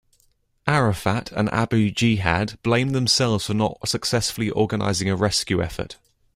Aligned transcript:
Arafat 0.67 1.31
and 1.31 1.47
Abu 1.53 1.91
Jihad 1.91 2.57
blamed 2.63 2.95
themselves 2.95 3.45
for 3.45 3.53
not 3.53 3.87
successfully 3.87 4.49
organizing 4.49 5.11
a 5.11 5.15
rescue 5.15 5.61
effort. 5.61 5.97